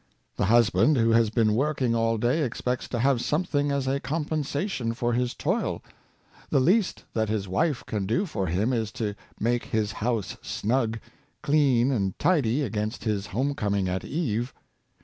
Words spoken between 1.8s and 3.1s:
all day expects to